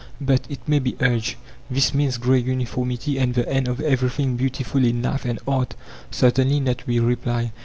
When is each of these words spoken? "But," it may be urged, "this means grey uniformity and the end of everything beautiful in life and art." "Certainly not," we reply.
"But," 0.19 0.47
it 0.49 0.67
may 0.67 0.79
be 0.79 0.95
urged, 0.99 1.35
"this 1.69 1.93
means 1.93 2.17
grey 2.17 2.39
uniformity 2.39 3.19
and 3.19 3.35
the 3.35 3.47
end 3.47 3.67
of 3.67 3.79
everything 3.81 4.35
beautiful 4.35 4.83
in 4.83 5.03
life 5.03 5.25
and 5.25 5.37
art." 5.47 5.75
"Certainly 6.09 6.59
not," 6.61 6.87
we 6.87 6.97
reply. 6.99 7.51